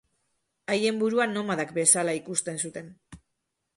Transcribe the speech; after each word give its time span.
Haien 0.75 0.97
burua 1.03 1.27
nomadak 1.33 1.75
bezala 1.79 2.17
ikusten 2.21 2.59
zuten. 2.67 2.93